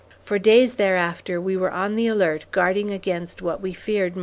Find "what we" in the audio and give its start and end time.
3.43-3.71